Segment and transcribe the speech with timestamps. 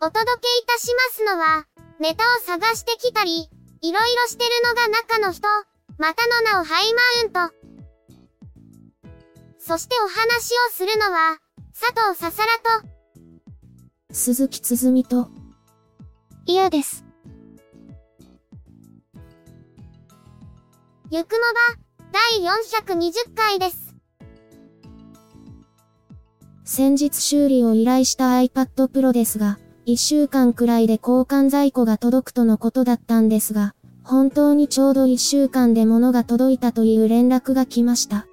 [0.00, 1.66] お届けいたしますのは、
[1.98, 5.48] ネタを探してきたり、いろいろしてるのが中の人、
[5.98, 7.54] またの名をハイマウント。
[9.58, 11.38] そしてお話をするのは、
[11.74, 12.88] 佐藤ささらと、
[14.12, 15.30] 鈴木つづみと、
[16.46, 17.04] 嫌です。
[21.10, 21.38] ゆくも
[21.72, 23.96] ば、第420回です。
[26.64, 29.58] 先日修理を依頼した iPad Pro ですが、
[29.88, 38.26] 1週間くらいで交換在庫が届くとのことだったんですが、本当にちょうど1週間で物が届いたという連絡が来ました。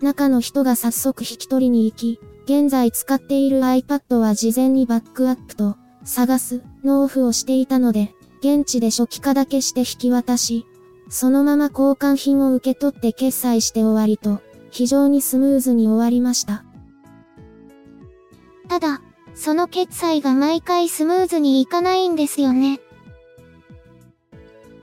[0.00, 10.66] 中の人が早速引き取りに行き、現在使っている iPad は事前にバックアップと、探す、のオフをしていたので、現地で初期化だけして引き渡し、
[11.08, 16.62] そのまま交換品を受け取って決済して終わりと、非常にスムーズに終わりました。
[18.68, 19.02] ただ、
[19.38, 22.80] その決済が毎回スムーズにいかないんですよね。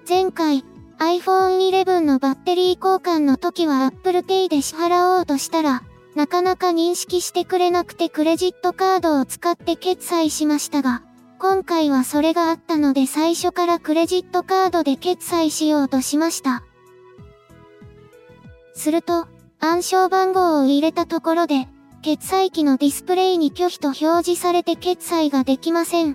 [0.07, 0.63] 前回、
[0.97, 5.83] iPhone 11のバッテリー交換の時は Apple Pay で支払おうとしたら、
[6.15, 11.03] なかなか認識してくれなくてクレジットカードを使って決済しましたが、
[11.37, 16.63] 今回はそれがあったので最初からクレジットカードで決済しようとしました。
[18.73, 19.27] すると、
[19.59, 21.67] 暗証番号を入れたところで、
[22.05, 26.09] 決済機のディスプレイに拒否と表示されて決済ができません。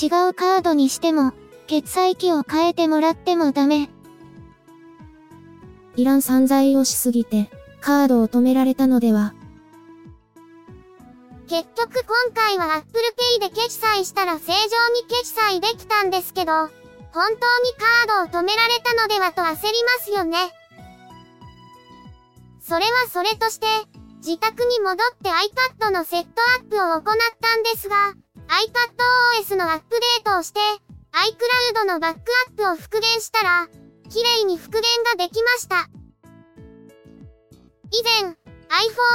[0.00, 1.32] 違うカードにしても、
[1.66, 3.90] 決済機を変えてもらってもダメ。
[5.96, 7.50] いらん散財をしすぎて、
[7.80, 9.34] カードを止められたのでは。
[11.48, 13.02] 結局今回は Apple
[13.36, 14.54] Pay で決済したら正常
[14.94, 16.70] に決済できたんですけど、本
[17.10, 17.38] 当に
[18.06, 20.38] カードを止められたのではと焦りますよね。
[22.60, 23.66] それはそれとして、
[24.24, 27.02] 自宅に戻って iPad のセットアップを行っ
[27.42, 28.14] たんですが、
[28.48, 30.60] iPadOS のアップデートをして、
[31.12, 33.68] iCloud のバックアップを復元したら、
[34.08, 35.90] 綺麗に復元ができました。
[37.90, 38.32] 以前、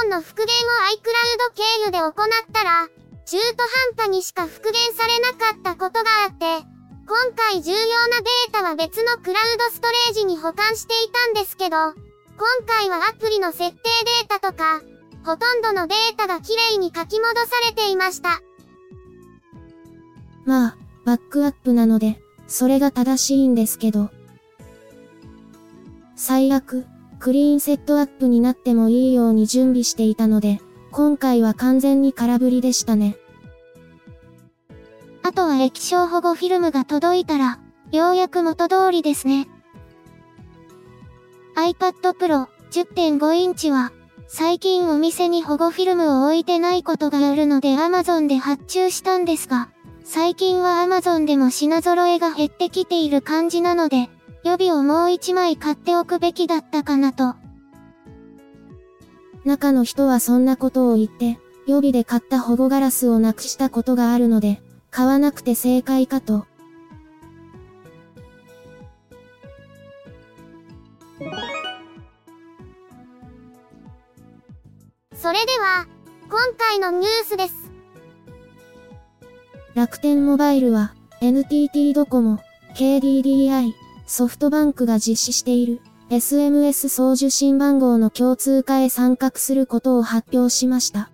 [0.06, 2.12] iPhone の復元を iCloud 経由で行っ
[2.52, 2.88] たら、
[3.26, 3.64] 中途
[3.96, 6.64] 半端にしか復元されなかったことがあって、
[7.08, 11.94] 今回重要なデータは別のクラウドストレージに保管していたんですけど、今
[12.64, 14.80] 回はアプリの設定データとか、
[15.24, 18.40] ほとんどのデータが綺麗に書き戻されていました。
[20.44, 24.10] まあ、バックアップなので、それが正しいんですけど。
[26.16, 26.86] 最悪、
[27.18, 30.60] クリーンセットアップになってもいいように準備していたので、
[30.90, 33.16] 今回は完全に空振りでしたね。
[35.22, 37.60] あとは液晶保護フィルムが届いたら、
[37.92, 39.48] ようやく元通りですね。
[41.56, 43.92] iPad Pro 10.5インチは、
[44.32, 49.70] 最近お店に保護フィルムを置いてないことがあるので Amazon で発注したんですが、
[50.04, 54.08] 最近は Amazon でも品揃えが減ってきている感じなので、
[54.44, 57.34] 予備をもう一枚買っておくべきだったかなと。
[59.44, 64.62] 中の人はそんなことを言って、予備で買った保護ガラスをなくしたことがあるので、
[64.92, 66.46] 買わなくて正解かと。
[75.22, 75.86] それでは、
[76.30, 77.70] 今回のニュースです。
[79.74, 82.38] 楽天モバイルは、NTT ドコモ、
[82.74, 83.74] KDDI、
[84.06, 91.10] ソフトバンクが実施している、SMS 送受信番号の共通化へ参画することを発表しました。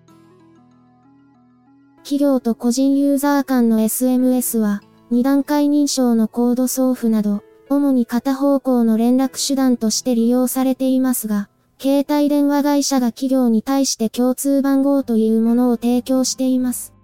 [2.05, 16.95] 企業と個人ユーザー間の SMS は、二段階認証のコード送付など、主に片方向の連絡手段として利用されていますが、携帯電話会社が企業に対して共通番号というものを提供しています。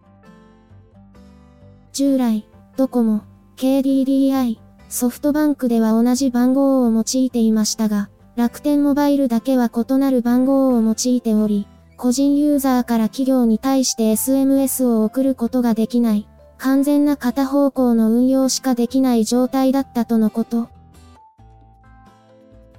[1.93, 2.47] 従来、
[2.77, 3.23] ドコモ、
[3.57, 4.59] KDDI、
[4.89, 11.67] ソフトバンクでは同じ番号を用いていましたが、楽天モバイルだけは異なる番号を用いており、
[11.99, 16.27] 個人ユーザーから企業に対して SMS を送ることができない、
[16.57, 20.69] 完全な片方向の運用しかできない状態だったとのこと。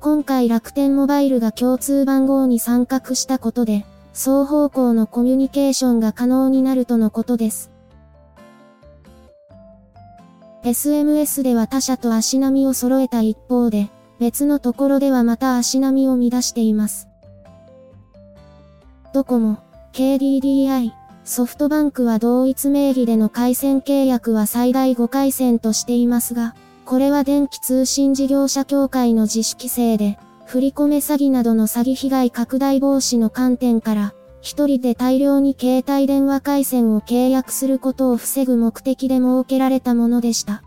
[0.03, 7.71] 今回楽天モバイルが共通番号に参画したことで、双方向のコミュニケーションが可能になるとのことです。
[10.65, 13.87] SMS では他社と足並みを揃えた一方で、
[14.19, 17.07] 別のところではまた足並みを乱しています。
[19.13, 19.59] ドコモ、
[19.93, 20.91] KDDI、
[21.23, 26.55] ソフトバンクは同一名義での回線契約は最大5回線としていますが、
[26.85, 40.63] これは電気通信事業者協会の自主規制で、振り込め詐欺などの詐欺被害拡大防止の観点から、一人で大量に携帯電話回線を契約することを防ぐ目的で設けられたものでした。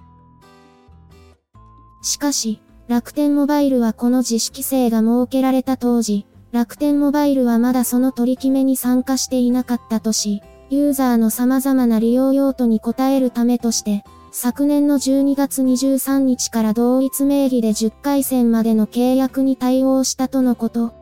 [2.02, 10.40] しかし、楽天モバイルはこの自主規制が設けられた当時、楽天モバイルはまだその取り決めに参加していなかったとし、
[10.70, 14.04] ユーザーの様々な利用用途に応えるためとして、
[14.38, 20.92] 昨年の12月23日から同一名義で10回戦までの契約に対応したとのこと。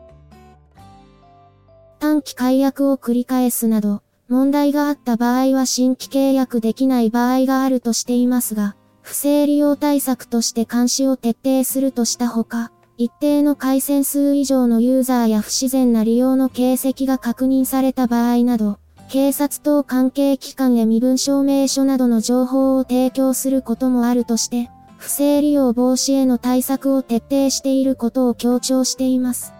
[1.99, 29.53] 短期解約を繰り返すなど、問題があった場合は新規契約できない場合があるとしていますが、不正利用対策として監視を徹底するとしたほか、一定の回線数以上のユーザーや不自然な利用の形跡が確認された場合など、警察等関係機関へ身分証明書などの情報を提供することもあるとして、不正利用防止への対策を徹底していることを強調しています。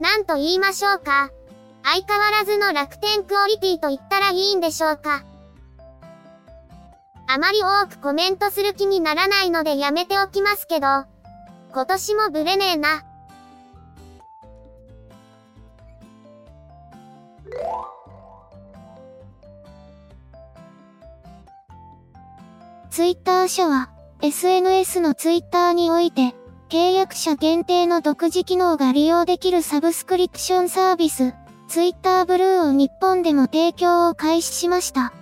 [0.00, 1.30] 何と言いましょうか。
[1.82, 5.24] 相変わらずの楽天クオリティと言ったらいいんでしょうか。
[7.28, 10.86] あまり多くコメントする気にならないのでやめておきますけど、
[11.72, 13.04] 今年もブレねえな。
[22.96, 23.90] ツイッター社は、
[24.22, 26.34] SNS のツイッターにおいて、
[26.70, 31.34] 契約者限定の独自機能が利用できるサブスクリプションサービス、
[31.68, 35.12] ツイッターブルーを日本でも提供を開始しました。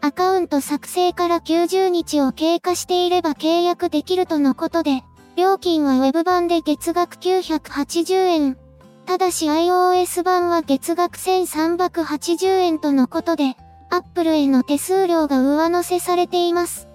[0.00, 5.02] アカウント作成から90日を経過していれば契約できるとのことで、
[5.36, 8.56] 料金は Web 版で月額980円。
[9.04, 13.58] ただし iOS 版は月額1380円とのことで、
[13.90, 16.88] Apple への手数料が上乗せされています。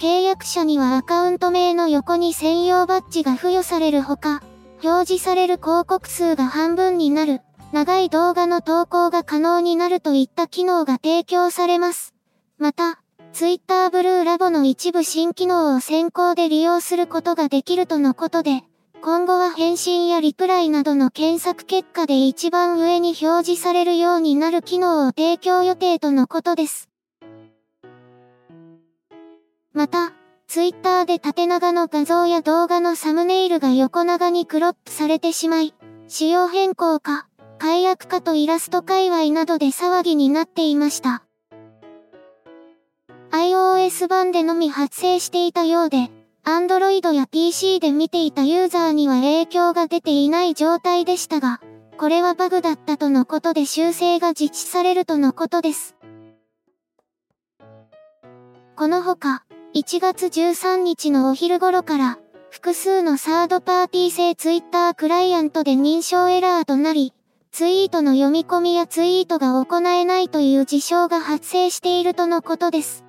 [0.00, 4.42] 契約者にはアカウント名の横に専用バッジが付与されるほか、
[4.82, 7.40] 表示される広告数が半分になる、
[7.72, 12.14] 長い動画の投稿が可能になるといった機能が提供されます。
[12.58, 12.98] また、
[13.32, 18.64] Twitter ブルーラボの一部新機能を先行で利用することができるとのことで、
[19.04, 26.88] 今後は返信やリプライなどの検索結果で一番上に表示されるようになる機能を提供予定とのことです。
[29.72, 30.12] また、
[30.46, 35.74] ツイッターで縦長の画像や動画のサムネイルが横長にクロップされてしまい、
[36.06, 37.26] 仕様変更か、
[37.58, 41.24] 解約かとイラスト界隈などで騒ぎになっていました。
[43.32, 46.08] iOS 版でのみ発生していたようで、
[46.44, 51.60] Android や PC で見ていたユーザーには影響が出ていない状態でしたが、
[51.98, 55.94] これはバグだったとのことで修正が実施されるとのことです。
[58.74, 59.44] このほか、
[59.74, 62.18] 1月13日のお昼頃から、
[62.50, 67.14] 複数のサードパーティー製ツイッタークライアントで認証エラーとなり、
[67.52, 73.04] ツイートの読み込みやツイートが行えないという事象が発生しているとのことです。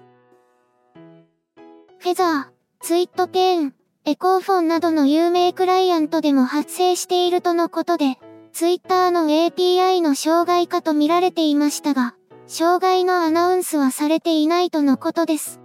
[1.97, 2.52] フェザー、
[2.83, 3.73] ツイットペーン、
[4.03, 8.17] エコーフォンなどの有名クライアントでも発生しているとのことで、
[8.51, 12.13] ツイッターの API の障害かと見られていましたが、
[12.45, 15.61] 障害のアナウンスはされていないとのことです。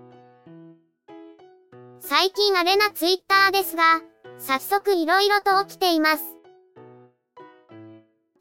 [1.98, 3.82] 最近あれなツイッターですが、
[4.38, 6.22] 早速色々と起きています。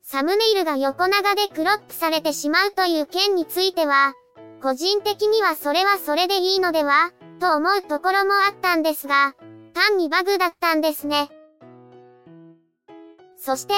[0.04, 4.14] サムネイルが横長でクロップされてしまうという件については、
[4.62, 9.36] 個人的にはそれはそれでいいのでは、と思うところもあったんですが、
[9.74, 11.29] 単にバグだったんですね。
[13.38, 13.74] そして、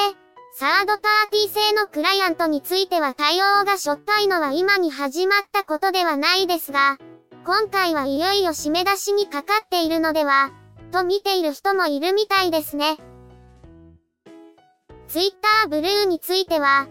[0.54, 6.98] サードパーティー製のクライアントについては対応がしょっぱいのは今に始まったことではないですが、
[7.46, 10.52] 今回はいよいよ締め出しにかかっているのでは、
[10.92, 12.98] と見ている人もいるみたいですね。
[15.08, 16.88] Twitter ブルーについては、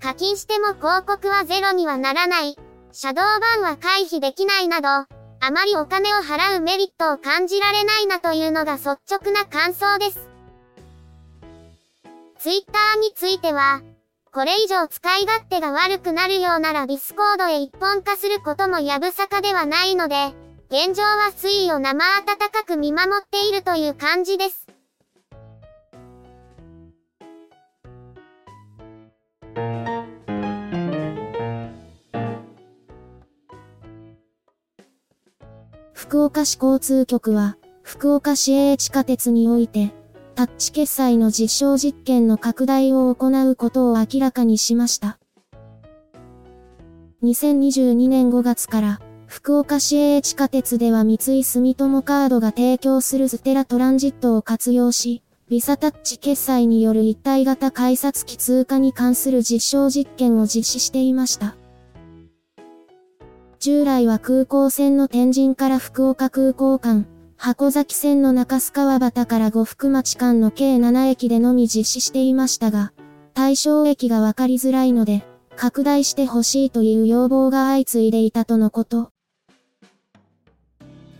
[0.00, 2.56] 課金しても広告はゼロにはならない、
[2.92, 5.06] シャドーバンは回避できないなど、
[5.44, 10.28] あまりお金を払うメリットを感じられないなというのが率直な感想です。
[12.38, 13.82] ツイッターについては、
[14.30, 20.32] これ以上使い勝手が悪くなるようなら Discordへ一本化することもやぶさかではないので、
[20.70, 24.68] 現状は推移を生温かく見守っているという感じです。
[36.12, 39.94] 福岡市交通局は、福岡市営地下鉄において、
[40.34, 45.18] タッチ決済の実証実験の拡大を行うことを明らかにしました。
[47.22, 61.56] 2022年5月から、福岡市営地下鉄では三井住友カードが提供するステラトランジットを活用し、ビサタッチ決済による一体型改札機通過に関する実証実験を実施していました。
[63.62, 72.92] 従来は空港線の天神から福岡空港間、箱崎線の中須川端から呉福町間の計7駅でのみ実施していましたが、
[73.34, 75.22] 対象駅がわかりづらいので、
[75.54, 79.12] 拡大してほしいという要望が相次いでいたとのこと。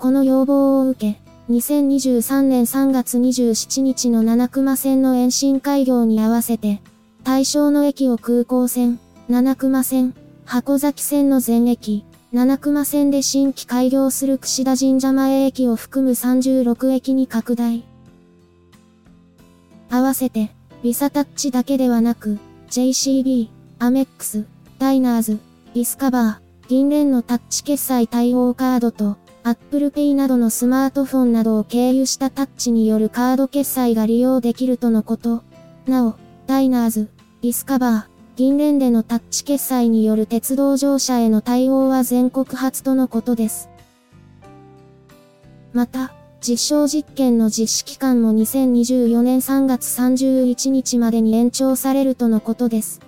[0.01, 6.83] この要望を受け、2023年3月27日の七熊線の延伸開業に合わせて、
[7.23, 10.13] 対象の駅を空港線、七熊線、
[10.45, 17.85] 箱崎線の全駅、七熊線で新規開業する串田神社前駅を含む36駅に拡大。
[19.91, 20.51] 合わせて、
[20.83, 22.39] ビサタッチだけではなく、
[22.71, 24.47] JCB、アメックス、
[24.79, 25.41] ダイナーズ、
[25.75, 35.43] ディスカバー、銀連のタッチ決済対応カードと、Apple Pay などのスマートフォンなどを経由したタッチによるカード決済が利用できるとのこと。
[35.87, 36.15] なお、
[36.47, 37.11] ダイナーズ、
[37.43, 43.69] ディスカバー、銀連でのタッチ決済による鉄道乗車への対応は全国初とのことです。
[45.75, 53.01] また、実証実験の実施期間も2024年3月31日までに延長されるとのことです。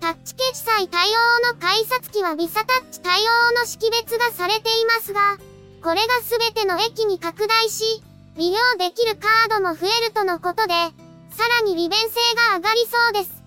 [0.00, 5.38] タッチ決済対応の改札機はビサタッチ対応の識別がされていますが、
[5.82, 8.02] これが全ての駅に拡大し、
[8.36, 11.01] 利用できるカードも増えるとのことで、
[11.36, 12.06] さらに利便性
[12.50, 13.42] が上がりそうです。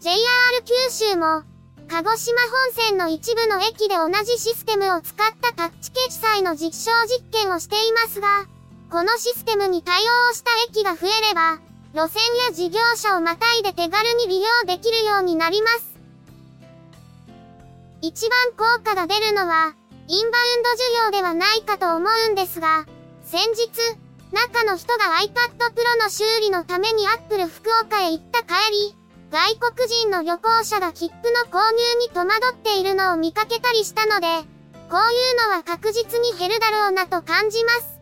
[0.00, 0.16] JR
[0.64, 1.42] 九州も、
[1.88, 8.46] 鹿児島本線の一部の駅で同じシステムを使ったタッチ決済の実証実験をしていますが、
[8.90, 11.58] このシステムに対応した駅が増えれば、
[11.94, 15.94] 路線や事業者をまたいで手軽に利用できるようになります。
[18.00, 19.74] 一番効果が出るのは、
[20.08, 22.84] インバウンド需要ではないかと思うんですが、
[23.24, 23.70] 先日、
[24.34, 28.96] 中の人が iPad Pro の修理のために Apple 福岡へ行った帰り、
[29.30, 34.26] 外国人の旅行者が切符の購入に戸惑っているのを見かけたりしたので、
[34.90, 37.94] こういうのは確実に減るだろうなと感じます。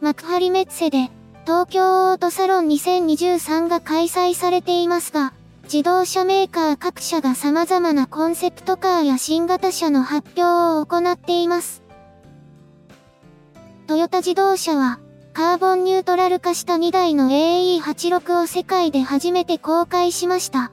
[0.00, 1.10] 幕張メッセで、
[1.44, 5.32] 東京オートサロン2023が開催されていますが、
[5.70, 10.42] 自動車メーカー各社が様々なコンセプトカーや新型車の発表
[10.80, 11.82] を行っています。
[13.86, 14.98] トヨタ自動車は、
[15.34, 20.72] カーボンニュートラル化した2台の AE86 を世界で初めて公開しました。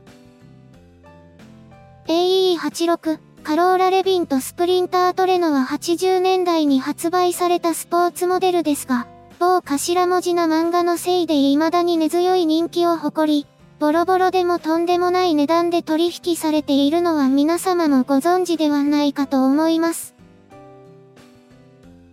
[2.08, 9.08] AE86、カローラレビンとスプリンタートレノは80年代に発売されたスポーツモデルですが、
[9.40, 20.16] 某頭文字な漫画のせいで未だに根強い人気を誇り、ボロボロでもとんでもない値段で取引されているのは皆様もご存知ではないかと思います。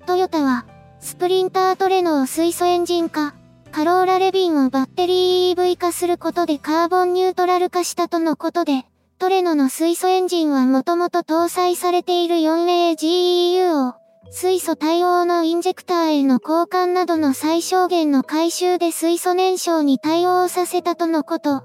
[0.07, 0.66] トヨタは、
[0.99, 3.35] スプリンタートレノを水素エンジン化、
[3.71, 8.85] カローラレビンをバッテリー EV 化することでカーボンニュートラル化したとのことで、
[9.21, 14.01] トレノの水素エンジンはもともと搭載されている 4AGEU を
[14.35, 21.65] 水素対応のインジェクターへの交換などの最小限の回収で水素燃焼に対応させたとのこと。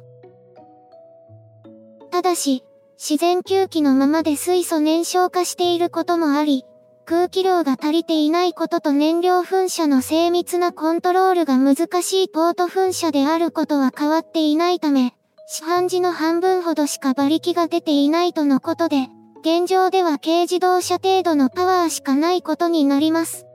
[2.12, 2.66] ただし、
[2.98, 6.66] 自然吸気のままで水素燃焼化していることもあり、
[7.06, 15.14] 空気量が足りていないことと燃料噴射の精密なコントロールが難しいポート噴射であることは変わっていないため、
[15.48, 19.08] 市販時の半分ほどしか馬力が出ていないとのことで、
[19.42, 23.46] 現状では軽自動車程度のパワーしかないことになります。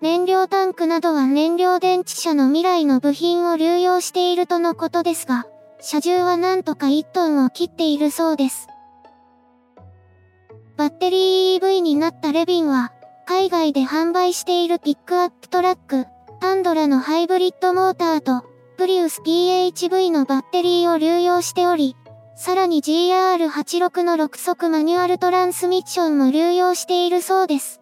[0.00, 5.46] 燃料タンクなどは燃料電池車の未来の部品を流用しているとのことですが、
[5.80, 8.68] 車重はなんとか1トンを切っているそうです。
[10.76, 12.92] バッテリー EV になったレビンは、
[13.26, 16.06] 海外で販売しているピックアップトラック、
[16.40, 18.44] タンドラのハイブリッドモーターと、
[18.76, 21.96] プリウス PHV のバッテリーを流用しており、
[22.40, 27.80] さらに GR86 の6速マニュアルトランスミッションも流用しているそうです。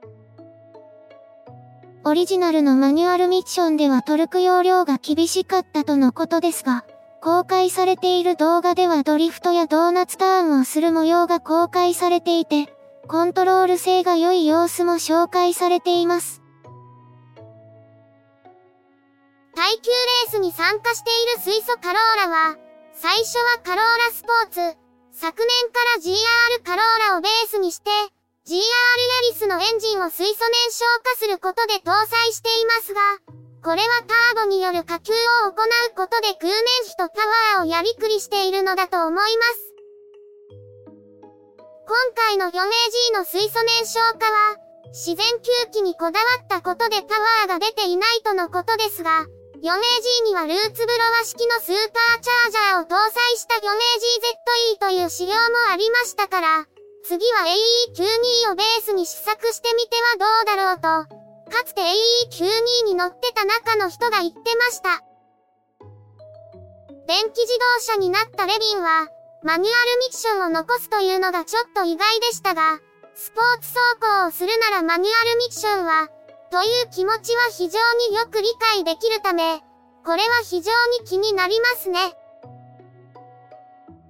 [2.04, 6.86] オリジナルのマニュアルミッションではトルク容量が厳しかったとのことですが、
[7.20, 12.74] 公開されている動画ではドリフトやドーナツターンをする模様が公開されていて、
[13.08, 16.40] コントロール性が良い様子も紹介されています。
[19.54, 22.65] 耐久レースに参加している水素カローラは、
[22.98, 24.78] 最初はカローラスポーツ、
[25.12, 26.16] 昨年から GR
[26.64, 27.90] カローラをベースにして、
[28.48, 28.62] GR ヤ
[29.28, 33.00] リスのエンジンを水素燃焼化することで搭載していますが、
[33.62, 36.56] これはターボによる火球を行うことで空燃
[36.88, 39.28] 費とパワーをやりくりしているのだと思います。
[41.84, 44.56] 今回の 4AG の水素燃焼化は、
[44.88, 49.26] 自然吸気にこだわったことでパワーが出ていないとのことですが、
[49.66, 55.34] 4AG にはルーツブロワ式のスーパーチャージャーを搭載した 4AGZE という仕様も
[55.72, 56.66] ありましたから、
[57.02, 57.50] 次は
[57.90, 60.82] AE92 をベースに試作してみてはどうだろうと、
[61.50, 65.02] かつて AE92 に乗ってた中の人が言ってました。
[67.08, 69.08] 電気自動車になったレビンは、
[69.42, 72.78] マニュアルミッションを残すというのがちょっと意外でしたが、
[73.16, 76.08] スポーツ走行をするならマニュアルミッションは、
[76.50, 77.78] という気持ちは非常
[78.10, 79.60] によく理解できるため、
[80.04, 81.98] これは非常に気になりますね。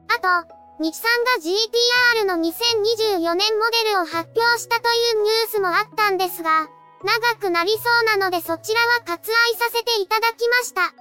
[0.09, 6.69] あと、日産が GTR の2024年モデルを発表したというニュースもあったんですが、
[7.03, 7.79] 長くなりそ
[8.15, 10.93] うなのでそちらは割愛させていただきました。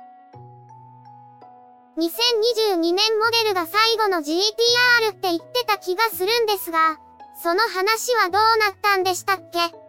[1.98, 6.98] 2022年モデルが最後の GTR って言ってた気がするんですが、
[7.42, 9.85] その話はどうなったんでしたっけ？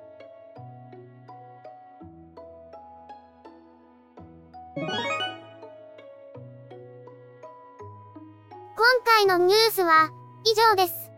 [9.17, 10.11] 回のニュースは
[10.45, 11.11] 以上です。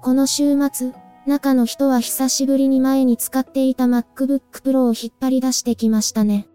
[0.00, 0.92] この週末、
[1.26, 6.48] 中の人は久しぶりに前に使っていた MacBook Pro を引っ張り出してきましたね。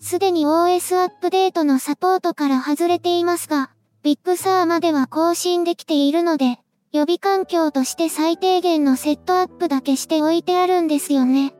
[0.00, 3.70] すでに OS アップデートのサポートから外れていますが、
[4.02, 6.58] Big Sur までは更新できているので、
[6.90, 11.54] 予備環境として最低限のセットアップだけしておいてあるんですよね。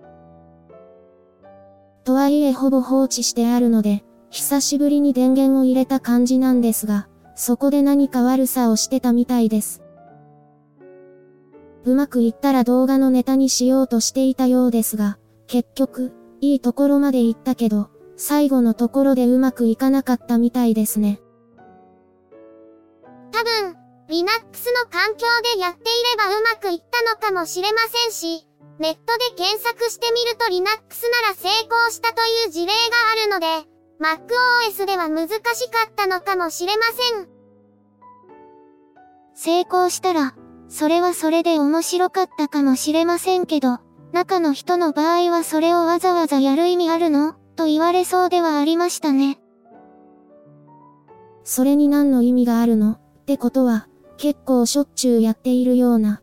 [2.03, 9.83] とはいえほぼ放置してあるので、久しぶりに電源を入れた感じなんですが、そこで何か悪さをしてたみたいです。
[11.85, 21.21] うまくいったら動画のネタにしようとしていたようですが、結局、いいところまで行ったけど、最後のところでうまくいかなかったみたいですね。
[23.33, 23.77] 多分、
[24.09, 28.47] Linux の環境でやっていればうまくいったのかもしれませんし、
[28.79, 30.67] ネットで検索してみると Linux
[31.23, 32.73] なら成功したという事例が
[33.13, 35.45] あるので、MacOS では難しか
[35.91, 37.29] ったのかもしれません。
[39.35, 40.35] 成功したら、
[40.69, 43.79] それはそれで面白かったかもしれませんけど、
[44.13, 47.35] 中の人の場合はそれをわざわざやる意味あるの？
[47.57, 49.39] と言われそうではありましたね。
[51.45, 52.93] それに何の意味があるの？
[52.93, 53.87] ってことは、
[54.17, 56.23] 結構しょっちゅうやっているような。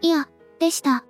[0.00, 0.28] いや、
[0.60, 1.07] でした。